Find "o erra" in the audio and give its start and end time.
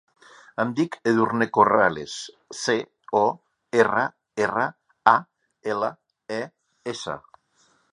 3.21-4.07